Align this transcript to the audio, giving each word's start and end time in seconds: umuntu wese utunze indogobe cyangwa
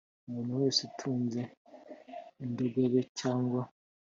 umuntu 0.27 0.51
wese 0.61 0.79
utunze 0.89 1.41
indogobe 2.43 2.99
cyangwa 3.19 3.61